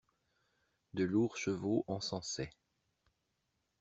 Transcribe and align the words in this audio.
De 0.95 1.03
lourds 1.03 1.37
chevaux 1.37 1.85
encensaient. 1.87 2.49